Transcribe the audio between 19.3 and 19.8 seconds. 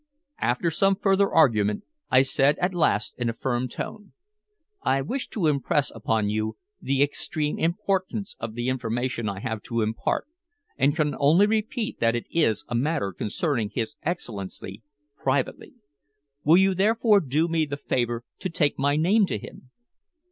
him?"